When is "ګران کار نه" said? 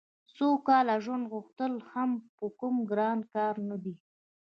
2.89-3.77